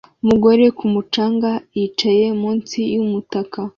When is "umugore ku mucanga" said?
0.23-1.51